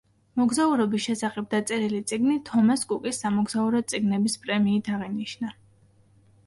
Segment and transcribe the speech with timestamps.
[0.39, 5.55] მოგზაურობის შესახებ დაწერილი წიგნი თომას კუკის სამოგზაურო წიგნების პრემიით აღინიშნა.